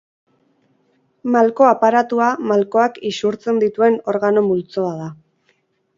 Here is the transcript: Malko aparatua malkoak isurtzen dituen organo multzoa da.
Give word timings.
Malko 1.35 1.67
aparatua 1.73 2.31
malkoak 2.53 2.99
isurtzen 3.13 3.61
dituen 3.65 4.03
organo 4.15 4.47
multzoa 4.51 4.99
da. 5.03 5.15